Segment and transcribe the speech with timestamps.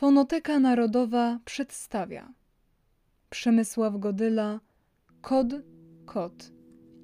[0.00, 2.32] Fonoteka Narodowa przedstawia
[3.30, 4.60] Przemysław Godyla
[5.20, 5.46] Kod,
[6.06, 6.52] kot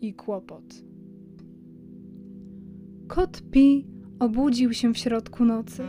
[0.01, 0.65] i kłopot.
[3.09, 3.87] Kot Pi
[4.21, 5.85] obudził się w środku nocy.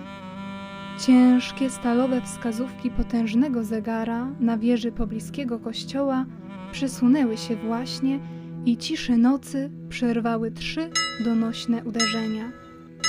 [1.06, 6.26] Ciężkie stalowe wskazówki potężnego zegara na wieży pobliskiego kościoła
[6.72, 8.20] przesunęły się właśnie
[8.66, 10.90] i ciszę nocy przerwały trzy
[11.24, 12.52] donośne uderzenia,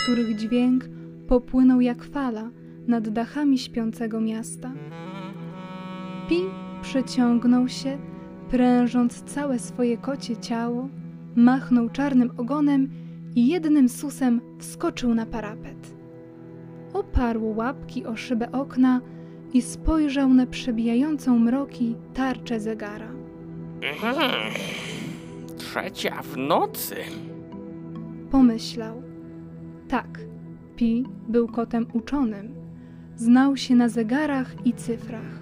[0.02, 0.84] których dźwięk
[1.28, 2.50] popłynął jak fala
[2.88, 4.72] nad dachami śpiącego miasta.
[6.28, 6.36] Pi
[6.82, 7.98] przeciągnął się,
[8.50, 10.88] prężąc całe swoje kocie ciało,
[11.36, 12.88] machnął czarnym ogonem
[13.34, 15.96] i jednym susem wskoczył na parapet.
[16.92, 19.00] Oparł łapki o szybę okna
[19.52, 23.08] i spojrzał na przebijającą mroki tarczę zegara.
[23.82, 24.52] Mhm.
[25.56, 26.96] Trzecia w nocy.
[28.30, 29.02] Pomyślał.
[29.88, 30.20] Tak,
[30.77, 32.66] Pi był kotem uczonym.
[33.16, 35.41] Znał się na zegarach i cyfrach.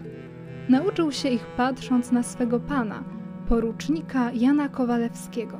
[0.68, 3.04] Nauczył się ich patrząc na swego pana,
[3.48, 5.58] porucznika Jana Kowalewskiego.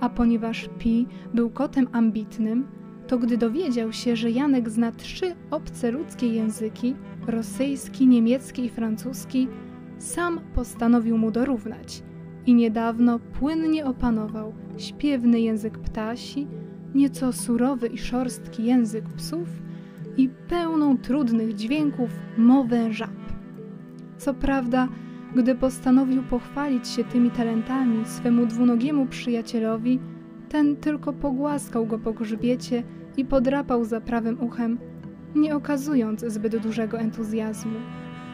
[0.00, 2.66] A ponieważ Pi był kotem ambitnym,
[3.06, 6.94] to gdy dowiedział się, że Janek zna trzy obce ludzkie języki
[7.26, 9.48] rosyjski, niemiecki i francuski
[9.98, 12.02] sam postanowił mu dorównać
[12.46, 16.46] i niedawno płynnie opanował śpiewny język ptasi,
[16.94, 19.65] nieco surowy i szorstki język psów
[20.16, 23.10] i pełną trudnych dźwięków mowę żab.
[24.18, 24.88] Co prawda,
[25.34, 30.00] gdy postanowił pochwalić się tymi talentami swemu dwunogiemu przyjacielowi,
[30.48, 32.82] ten tylko pogłaskał go po grzbiecie
[33.16, 34.78] i podrapał za prawym uchem,
[35.34, 37.78] nie okazując zbyt dużego entuzjazmu.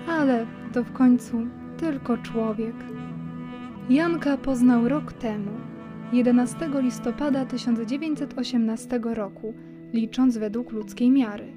[0.08, 2.74] Ale to w końcu tylko człowiek.
[3.90, 5.50] Janka poznał rok temu,
[6.12, 9.54] 11 listopada 1918 roku,
[9.92, 11.52] licząc według ludzkiej miary.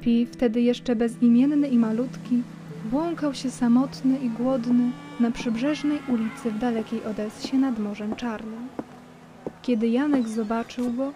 [0.00, 2.42] Pi, wtedy jeszcze bezimienny i malutki,
[2.84, 8.68] błąkał się samotny i głodny na przybrzeżnej ulicy w dalekiej Odessie nad Morzem Czarnym.
[9.62, 11.12] Kiedy Janek zobaczył go,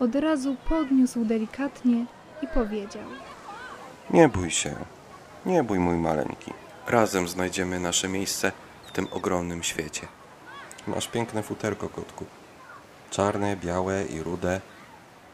[0.00, 2.06] od razu podniósł delikatnie
[2.42, 3.04] i powiedział:
[4.10, 4.74] Nie bój się,
[5.46, 6.52] nie bój mój maleńki.
[6.86, 8.52] Razem znajdziemy nasze miejsce
[8.86, 10.06] w tym ogromnym świecie.
[10.86, 12.24] Masz piękne futerko, kotku.
[13.10, 14.60] Czarne, białe i rude,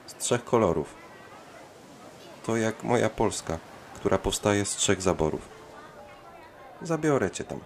[0.07, 1.04] z trzech kolorów.
[2.47, 3.59] To jak moja Polska,
[3.95, 5.49] która powstaje z trzech zaborów.
[6.83, 7.61] Zabiorę cię tam.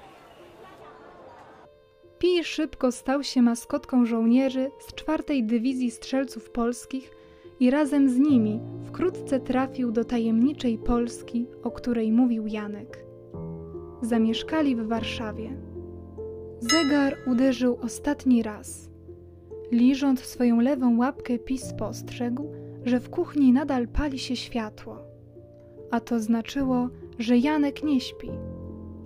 [2.19, 7.11] Pi szybko stał się maskotką żołnierzy z czwartej Dywizji Strzelców Polskich
[7.61, 13.05] i razem z nimi wkrótce trafił do tajemniczej Polski, o której mówił Janek.
[14.03, 15.51] Zamieszkali w Warszawie.
[16.61, 18.91] Zegar uderzył ostatni raz.
[19.73, 22.53] Liżąc swoją lewą łapkę, Pi spostrzegł,
[22.89, 24.99] że w kuchni nadal pali się światło.
[25.91, 26.89] A to znaczyło,
[27.19, 28.31] że Janek nie śpi.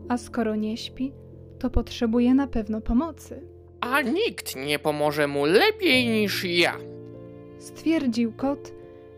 [0.08, 1.12] A skoro nie śpi,
[1.58, 3.42] to potrzebuje na pewno pomocy.
[3.80, 6.76] A nikt nie pomoże mu lepiej niż ja.
[7.58, 8.72] Stwierdził kot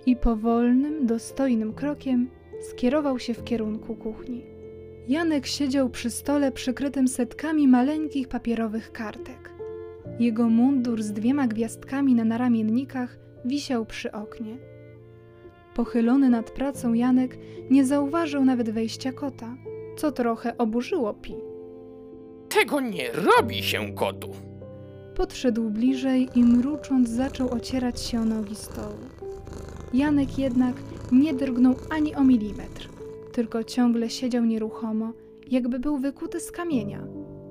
[0.06, 2.30] i powolnym, dostojnym krokiem
[2.70, 4.44] skierował się w kierunku kuchni.
[5.08, 9.50] Janek siedział przy stole przykrytym setkami maleńkich papierowych kartek.
[10.18, 14.56] Jego mundur z dwiema gwiazdkami na naramiennikach wisiał przy oknie.
[15.74, 17.38] Pochylony nad pracą Janek
[17.70, 19.56] nie zauważył nawet wejścia kota,
[19.96, 21.34] co trochę oburzyło Pi.
[22.48, 24.30] Tego nie robi się kotu.
[25.16, 28.98] Podszedł bliżej i mrucząc zaczął ocierać się o nogi stołu.
[29.94, 30.76] Janek jednak
[31.12, 32.88] nie drgnął ani o milimetr,
[33.32, 35.12] tylko ciągle siedział nieruchomo,
[35.50, 37.06] jakby był wykuty z kamienia,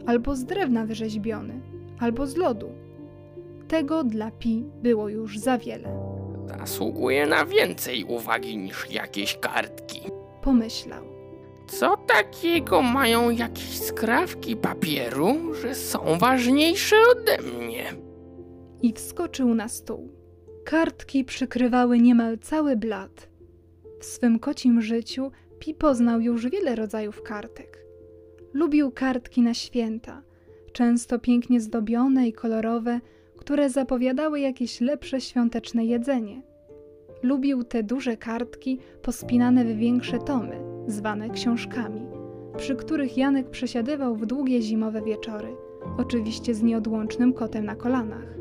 [0.05, 1.61] albo z drewna wyrzeźbiony,
[1.99, 2.69] albo z lodu.
[3.73, 5.89] Tego dla Pi było już za wiele.
[6.59, 10.01] Zasługuje na więcej uwagi niż jakieś kartki.
[10.41, 11.03] Pomyślał.
[11.67, 17.83] Co takiego mają jakieś skrawki papieru, że są ważniejsze ode mnie?
[18.81, 20.09] i wskoczył na stół.
[20.65, 23.29] Kartki przykrywały niemal cały blat.
[23.99, 27.85] W swym kocim życiu Pi poznał już wiele rodzajów kartek.
[28.53, 30.21] Lubił kartki na święta,
[30.73, 32.99] często pięknie zdobione i kolorowe,
[33.43, 36.41] które zapowiadały jakieś lepsze świąteczne jedzenie.
[37.23, 40.55] Lubił te duże kartki pospinane w większe tomy,
[40.87, 42.01] zwane książkami,
[42.57, 45.47] przy których Janek przesiadywał w długie zimowe wieczory,
[45.97, 48.35] oczywiście z nieodłącznym kotem na kolanach.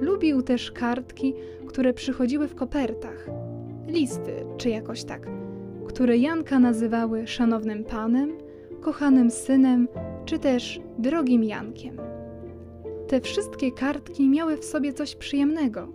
[0.00, 1.34] Lubił też kartki,
[1.66, 3.26] które przychodziły w kopertach,
[3.86, 5.26] listy czy jakoś tak,
[5.88, 8.32] które Janka nazywały szanownym panem,
[8.80, 9.88] kochanym synem
[10.24, 12.17] czy też drogim Jankiem.
[13.08, 15.88] Te wszystkie kartki miały w sobie coś przyjemnego.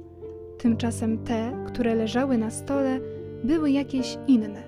[0.57, 2.99] Tymczasem te, które leżały na stole,
[3.43, 4.63] były jakieś inne.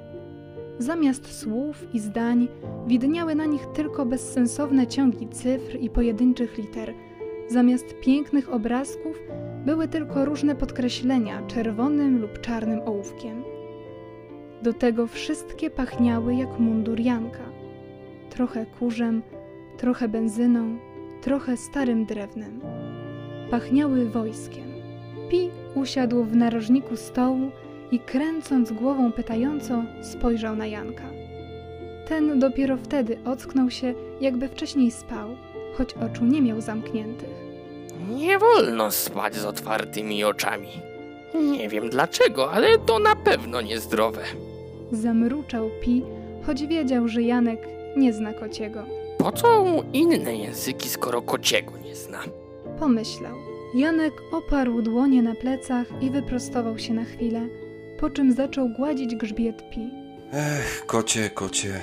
[0.79, 2.47] Zamiast słów i zdań
[2.87, 6.93] widniały na nich tylko bezsensowne ciągi cyfr i pojedynczych liter.
[7.47, 9.19] Zamiast pięknych obrazków
[9.65, 13.43] były tylko różne podkreślenia czerwonym lub czarnym ołówkiem.
[14.61, 17.43] Do tego wszystkie pachniały jak mundur Janka.
[18.29, 19.21] Trochę kurzem,
[19.77, 20.77] trochę benzyną,
[21.25, 22.61] trochę starym drewnem.
[23.51, 24.63] Pachniały wojskiem.
[25.29, 27.51] Pi usiadł w narożniku stołu
[27.91, 31.03] i kręcąc głową pytająco spojrzał na Janka.
[32.07, 35.29] Ten dopiero wtedy ocknął się, jakby wcześniej spał,
[35.77, 37.29] choć oczu nie miał zamkniętych.
[38.09, 40.69] Nie wolno spać z otwartymi oczami.
[41.35, 44.23] Nie wiem dlaczego, ale to na pewno niezdrowe.
[44.91, 46.03] Zamruczał Pi,
[46.45, 47.59] choć wiedział, że Janek
[47.97, 49.04] nie zna kociego.
[49.25, 52.19] Po co mu inne języki, skoro kociego nie zna?
[52.79, 53.35] Pomyślał.
[53.75, 57.47] Janek oparł dłonie na plecach i wyprostował się na chwilę,
[57.99, 59.89] po czym zaczął gładzić grzbiet Pi.
[60.31, 61.81] Ech, kocie, kocie.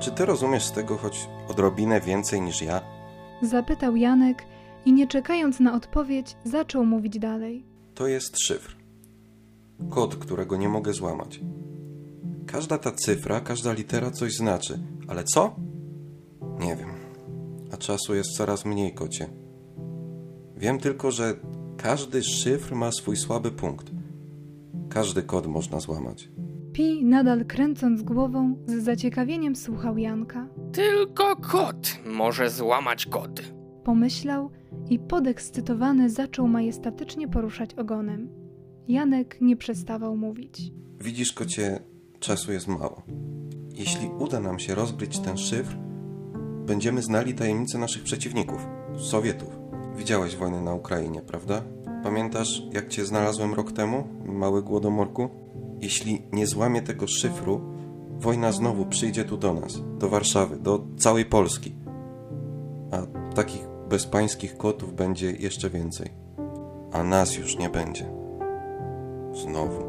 [0.00, 2.80] Czy ty rozumiesz z tego choć odrobinę więcej niż ja?
[3.42, 4.44] Zapytał Janek
[4.84, 7.64] i nie czekając na odpowiedź, zaczął mówić dalej.
[7.94, 8.76] To jest szyfr.
[9.90, 11.40] Kod, którego nie mogę złamać.
[12.46, 14.78] Każda ta cyfra, każda litera coś znaczy,
[15.08, 15.56] ale co?
[16.60, 16.88] Nie wiem.
[17.72, 19.26] A czasu jest coraz mniej, kocie.
[20.56, 21.34] Wiem tylko, że
[21.76, 23.90] każdy szyfr ma swój słaby punkt.
[24.88, 26.28] Każdy kod można złamać.
[26.72, 30.48] Pi, nadal kręcąc głową, z zaciekawieniem słuchał Janka.
[30.72, 33.42] Tylko kot może złamać kody.
[33.84, 34.50] Pomyślał
[34.90, 38.28] i podekscytowany zaczął majestatycznie poruszać ogonem.
[38.88, 40.72] Janek nie przestawał mówić.
[41.00, 41.80] Widzisz, kocie,
[42.20, 43.02] czasu jest mało.
[43.74, 45.76] Jeśli uda nam się rozgryć ten szyfr,
[46.70, 48.66] będziemy znali tajemnice naszych przeciwników,
[48.98, 49.58] Sowietów.
[49.96, 51.62] Widziałeś wojnę na Ukrainie, prawda?
[52.02, 55.28] Pamiętasz, jak cię znalazłem rok temu, mały głodomorku?
[55.80, 57.60] Jeśli nie złamię tego szyfru,
[58.18, 61.74] wojna znowu przyjdzie tu do nas, do Warszawy, do całej Polski.
[62.92, 66.10] A takich bezpańskich kotów będzie jeszcze więcej.
[66.92, 68.06] A nas już nie będzie.
[69.32, 69.84] Znowu.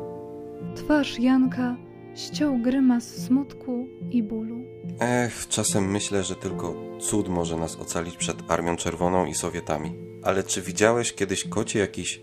[0.76, 1.76] Twarz Janka
[2.16, 4.58] ściął grymas smutku i bólu.
[5.00, 9.94] Ech, czasem myślę, że tylko cud może nas ocalić przed Armią Czerwoną i Sowietami.
[10.24, 12.22] Ale czy widziałeś kiedyś kocie jakiś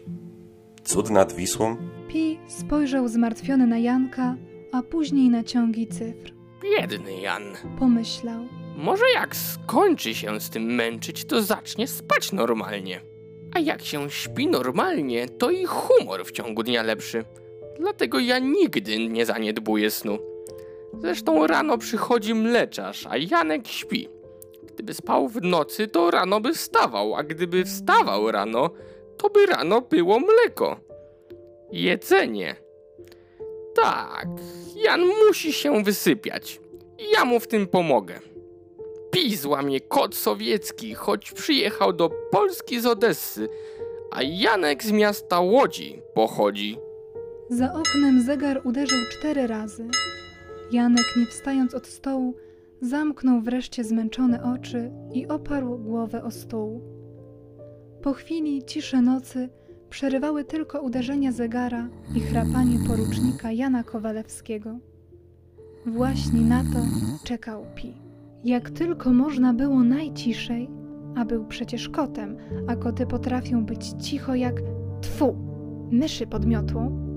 [0.84, 1.76] cud nad Wisłą?
[2.08, 4.36] Pi spojrzał zmartwiony na Janka,
[4.72, 6.32] a później na ciągi cyfr.
[6.62, 7.42] Biedny Jan.
[7.78, 8.44] Pomyślał.
[8.76, 13.00] Może jak skończy się z tym męczyć, to zacznie spać normalnie.
[13.54, 17.24] A jak się śpi normalnie, to i humor w ciągu dnia lepszy.
[17.78, 20.18] Dlatego ja nigdy nie zaniedbuję snu.
[20.98, 24.08] Zresztą rano przychodzi mleczarz, a Janek śpi.
[24.62, 28.70] Gdyby spał w nocy, to rano by wstawał, a gdyby wstawał rano,
[29.16, 30.76] to by rano było mleko.
[31.72, 32.56] Jedzenie.
[33.74, 34.26] Tak,
[34.76, 36.60] Jan musi się wysypiać.
[37.12, 38.20] Ja mu w tym pomogę.
[39.10, 43.48] Pi złamie kod sowiecki, choć przyjechał do Polski z Odessy,
[44.10, 46.78] a Janek z miasta Łodzi pochodzi.
[47.50, 49.88] Za oknem zegar uderzył cztery razy.
[50.72, 52.34] Janek, nie wstając od stołu,
[52.80, 56.80] zamknął wreszcie zmęczone oczy i oparł głowę o stół.
[58.02, 59.48] Po chwili cisze nocy
[59.90, 64.78] przerywały tylko uderzenia zegara i chrapanie porucznika Jana Kowalewskiego.
[65.86, 66.78] Właśnie na to
[67.24, 67.94] czekał Pi.
[68.44, 70.68] Jak tylko można było najciszej,
[71.16, 72.36] a był przecież kotem,
[72.66, 74.62] a koty potrafią być cicho jak
[75.00, 75.36] tfu,
[75.90, 77.07] myszy pod miotłą,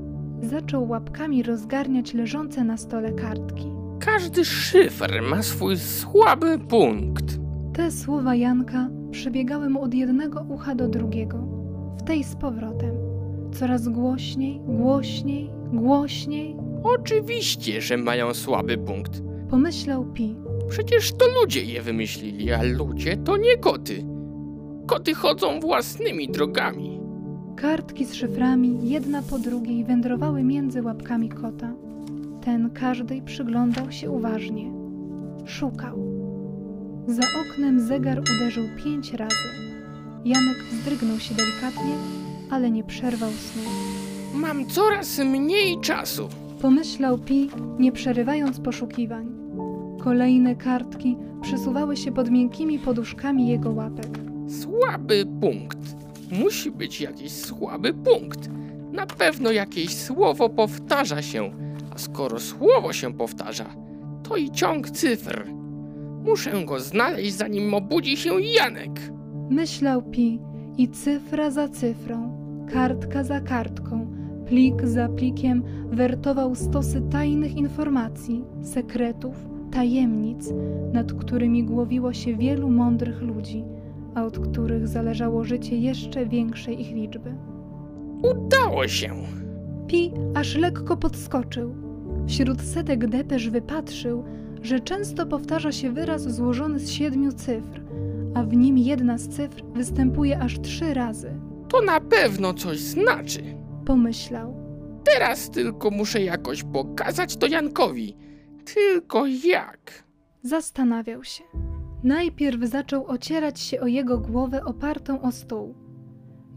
[0.42, 3.68] zaczął łapkami rozgarniać leżące na stole kartki.
[4.00, 7.26] Każdy szyfr ma swój słaby punkt.
[7.74, 11.38] Te słowa Janka przebiegały mu od jednego ucha do drugiego,
[12.00, 12.96] w tej z powrotem.
[13.54, 19.22] Coraz głośniej, głośniej, głośniej, Oczywiście, że mają słaby punkt.
[19.50, 20.36] pomyślał Pi.
[20.70, 24.06] Przecież to ludzie je wymyślili, a ludzie to nie koty.
[24.88, 27.01] Koty chodzą własnymi drogami.
[27.56, 31.74] Kartki z szyframi jedna po drugiej wędrowały między łapkami kota.
[32.46, 34.72] Ten każdej przyglądał się uważnie.
[35.46, 35.98] Szukał.
[37.08, 39.50] Za oknem zegar uderzył pięć razy.
[40.26, 41.96] Janek wzdrygnął się delikatnie,
[42.50, 43.64] ale nie przerwał snu.
[44.34, 46.30] Mam coraz mniej czasu.
[46.62, 49.26] Pomyślał Pi, nie przerywając poszukiwań.
[50.00, 54.20] Kolejne kartki przesuwały się pod miękkimi poduszkami jego łapek.
[54.62, 55.81] Słaby punkt.
[56.32, 58.50] Musi być jakiś słaby punkt.
[58.92, 61.52] Na pewno jakieś słowo powtarza się,
[61.96, 63.66] a skoro słowo się powtarza,
[64.24, 65.48] to i ciąg cyfr.
[66.24, 69.00] Muszę go znaleźć, zanim obudzi się Janek.
[69.50, 70.40] Myślał Pi
[70.78, 72.38] i cyfra za cyfrą,
[72.74, 74.22] kartka za kartką
[74.52, 79.36] Plik za plikiem wertował stosy tajnych informacji, sekretów,
[79.72, 80.54] tajemnic,
[80.94, 83.64] nad którymi głowiło się wielu mądrych ludzi,
[84.16, 87.36] a od których zależało życie jeszcze większej ich liczby.
[88.24, 89.16] Udało się!
[89.88, 91.76] Pi aż lekko podskoczył.
[92.28, 94.24] Wśród setek depesz wypatrzył,
[94.62, 97.82] że często powtarza się wyraz złożony z siedmiu cyfr,
[98.36, 101.32] a w nim jedna z cyfr występuje aż trzy razy.
[101.70, 103.42] To na pewno coś znaczy.
[103.86, 104.56] Pomyślał.
[105.04, 108.18] Teraz tylko muszę jakoś pokazać to Jankowi.
[108.74, 110.04] Tylko jak?
[110.44, 111.44] Zastanawiał się.
[112.04, 115.76] Najpierw zaczął ocierać się o jego głowę opartą o stół.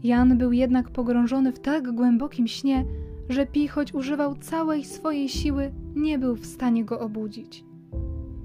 [0.03, 2.85] Jan był jednak pogrążony w tak głębokim śnie,
[3.29, 7.65] że Pi, choć używał całej swojej siły, nie był w stanie go obudzić.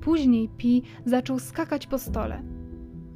[0.01, 2.43] Później Pi zaczął skakać po stole.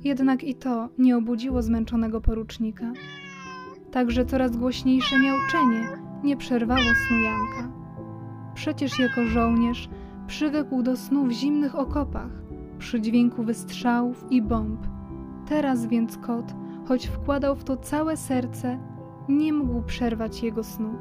[0.04, 2.92] Jednak i to nie obudziło zmęczonego porucznika.
[3.90, 5.88] Także coraz głośniejsze miauczenie
[6.24, 7.72] nie przerwało snu Janka.
[8.54, 9.88] Przecież jako żołnierz
[10.26, 12.43] przywykł do snu w zimnych okopach,
[12.78, 14.80] przy dźwięku wystrzałów i bomb.
[15.48, 16.54] Teraz więc kot,
[16.88, 18.78] choć wkładał w to całe serce,
[19.28, 20.94] nie mógł przerwać jego snu.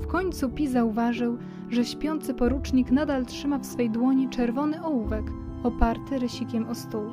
[0.00, 1.38] W końcu Pi zauważył,
[1.70, 5.24] że śpiący porucznik nadal trzyma w swej dłoni czerwony ołówek,
[5.62, 7.04] oparty rysikiem o stół.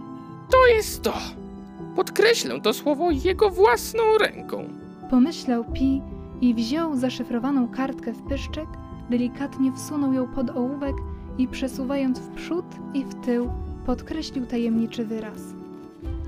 [0.51, 1.13] To jest to!
[1.96, 4.63] Podkreślę to słowo jego własną ręką.
[5.10, 6.01] Pomyślał Pi
[6.41, 8.67] i wziął zaszyfrowaną kartkę w pyszczek,
[9.10, 10.96] delikatnie wsunął ją pod ołówek
[11.37, 13.49] i przesuwając w przód i w tył,
[13.85, 15.39] podkreślił tajemniczy wyraz.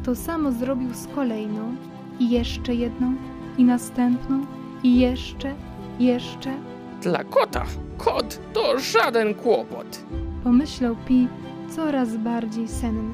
[0.03, 1.75] To samo zrobił z kolejną,
[2.19, 3.15] i jeszcze jedną,
[3.57, 4.45] i następną,
[4.83, 5.55] i jeszcze,
[5.99, 6.53] jeszcze.
[7.01, 7.65] Dla kota
[7.97, 10.05] kot to żaden kłopot.
[10.43, 11.27] Pomyślał Pi
[11.69, 13.13] coraz bardziej senny.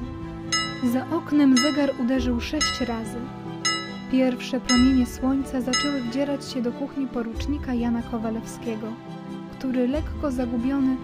[0.92, 3.18] Za oknem zegar uderzył sześć razy.
[4.12, 8.86] Pierwsze promienie słońca zaczęły wdzierać się do kuchni porucznika Jana Kowalewskiego,
[9.58, 10.96] który lekko zagubiony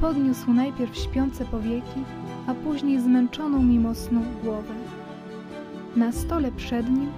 [0.00, 2.04] podniósł najpierw śpiące powieki,
[2.46, 4.74] a później zmęczoną mimo snu głowę.
[5.96, 7.10] Na stole przed nim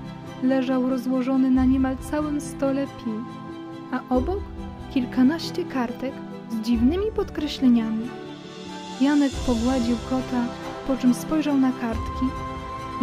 [0.43, 3.11] leżał rozłożony na niemal całym stole pi,
[3.93, 4.41] a obok
[4.95, 6.13] kilkanaście kartek
[6.51, 8.09] z dziwnymi podkreśleniami.
[9.01, 10.45] Janek pogładził kota,
[10.87, 12.27] po czym spojrzał na kartki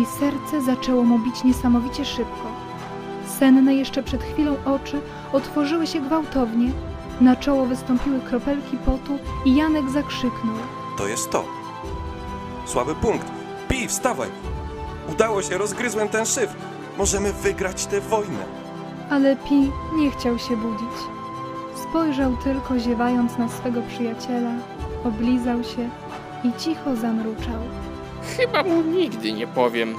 [0.02, 2.52] i serce zaczęło mu bić niesamowicie szybko.
[3.26, 5.02] Senne jeszcze przed chwilą oczy
[5.34, 6.72] otworzyły się gwałtownie,
[7.22, 10.56] na czoło wystąpiły kropelki potu i Janek zakrzyknął.
[10.98, 11.44] To jest to.
[12.66, 13.28] Słaby punkt.
[13.68, 14.30] Pi, wstawaj!
[15.12, 16.56] Udało się, rozgryzłem ten szyfr.
[16.98, 18.46] Możemy wygrać tę wojnę.
[19.10, 20.98] Ale Pi nie chciał się budzić.
[21.90, 24.52] Spojrzał tylko ziewając na swego przyjaciela,
[25.04, 25.90] oblizał się
[26.44, 27.62] i cicho zamruczał.
[28.38, 29.96] Chyba mu nigdy nie powiem.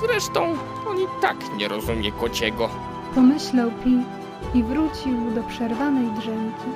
[0.00, 0.42] Zresztą
[0.88, 2.68] on i tak nie rozumie kociego.
[3.14, 3.98] Pomyślał Pi
[4.54, 6.70] i wrócił do przerwanej drzemki.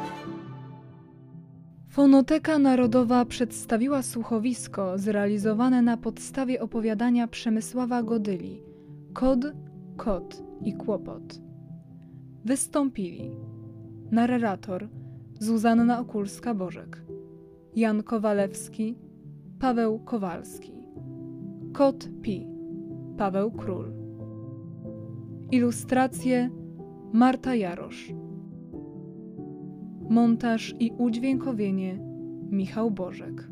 [1.90, 8.62] Fonoteka Narodowa przedstawiła słuchowisko zrealizowane na podstawie opowiadania Przemysława Godyli
[9.12, 9.40] Kod,
[9.96, 11.40] Kot i Kłopot.
[12.44, 13.30] Wystąpili
[14.10, 14.88] narrator
[15.40, 17.02] Zuzanna Okulska-Bożek,
[17.76, 18.98] Jan Kowalewski,
[19.58, 20.72] Paweł Kowalski,
[21.72, 22.46] Kot Pi,
[23.16, 23.92] Paweł Król.
[25.50, 26.50] Ilustracje
[27.12, 28.12] Marta Jarosz.
[30.10, 31.98] Montaż i udźwiękowienie
[32.50, 33.48] Michał Bożek.